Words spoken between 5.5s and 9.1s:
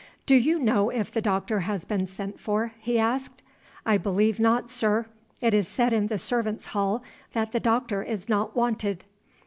is said in the servants' hall that the doctor is not wanted."